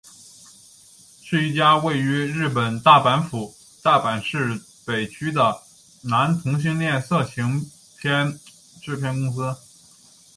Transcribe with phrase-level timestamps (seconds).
[1.21, 3.53] 是一家位于日本大阪府
[3.83, 5.61] 大阪市北区的
[6.01, 8.39] 男同性恋色情片
[8.81, 9.55] 制片公司。